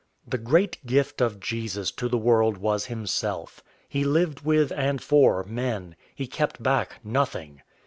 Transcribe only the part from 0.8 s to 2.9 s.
gift of Jesus to the world was